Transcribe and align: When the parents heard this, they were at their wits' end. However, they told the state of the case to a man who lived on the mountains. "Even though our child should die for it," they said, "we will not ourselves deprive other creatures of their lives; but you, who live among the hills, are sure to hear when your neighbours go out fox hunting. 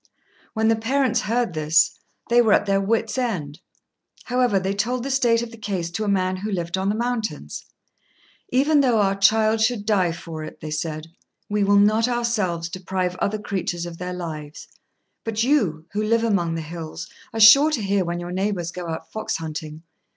When 0.55 0.67
the 0.67 0.75
parents 0.75 1.21
heard 1.21 1.53
this, 1.53 1.99
they 2.27 2.41
were 2.41 2.53
at 2.53 2.65
their 2.65 2.81
wits' 2.81 3.19
end. 3.19 3.59
However, 4.23 4.59
they 4.59 4.73
told 4.73 5.03
the 5.03 5.11
state 5.11 5.43
of 5.43 5.51
the 5.51 5.59
case 5.59 5.91
to 5.91 6.03
a 6.03 6.07
man 6.07 6.37
who 6.37 6.51
lived 6.51 6.75
on 6.75 6.89
the 6.89 6.95
mountains. 6.95 7.65
"Even 8.49 8.81
though 8.81 8.99
our 8.99 9.13
child 9.13 9.61
should 9.61 9.85
die 9.85 10.11
for 10.11 10.43
it," 10.43 10.59
they 10.59 10.71
said, 10.71 11.05
"we 11.49 11.63
will 11.63 11.77
not 11.77 12.07
ourselves 12.07 12.67
deprive 12.67 13.15
other 13.17 13.37
creatures 13.37 13.85
of 13.85 13.99
their 13.99 14.11
lives; 14.13 14.67
but 15.23 15.43
you, 15.43 15.85
who 15.91 16.01
live 16.03 16.23
among 16.23 16.55
the 16.55 16.61
hills, 16.61 17.07
are 17.31 17.39
sure 17.39 17.69
to 17.69 17.81
hear 17.83 18.03
when 18.03 18.19
your 18.19 18.31
neighbours 18.31 18.71
go 18.71 18.89
out 18.89 19.11
fox 19.11 19.37
hunting. 19.37 19.83